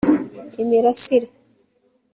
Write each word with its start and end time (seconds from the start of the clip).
imirasire 0.61 1.27